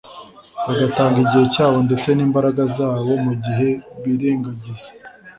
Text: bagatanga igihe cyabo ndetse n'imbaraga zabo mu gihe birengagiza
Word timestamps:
bagatanga 0.65 1.17
igihe 1.23 1.45
cyabo 1.53 1.77
ndetse 1.87 2.07
n'imbaraga 2.13 2.61
zabo 2.77 3.11
mu 3.25 3.33
gihe 3.43 3.67
birengagiza 4.03 4.89